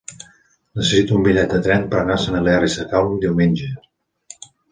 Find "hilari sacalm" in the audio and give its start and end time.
2.39-3.13